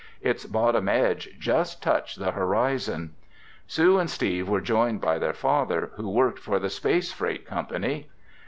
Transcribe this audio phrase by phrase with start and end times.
[0.23, 3.13] Its bottom edge just touched the horizon.
[3.67, 8.09] Sue and Steve were joined by their father, who worked for the space freight company.